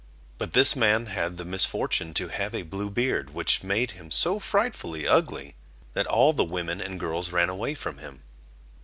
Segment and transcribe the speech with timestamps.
[0.39, 4.39] But this man had the misfortune to have a blue beard, which made him so
[4.39, 5.53] frightfully ugly,
[5.93, 8.23] that all the women and girls ran away from him.